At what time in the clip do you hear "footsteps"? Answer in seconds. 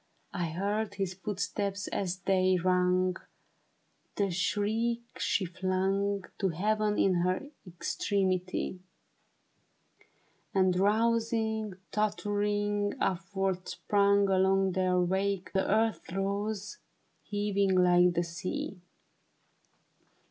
1.13-1.87